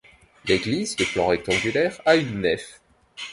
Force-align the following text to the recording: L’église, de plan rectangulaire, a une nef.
L’église, 0.45 0.95
de 0.95 1.05
plan 1.05 1.27
rectangulaire, 1.27 2.01
a 2.07 2.15
une 2.15 2.41
nef. 2.41 2.81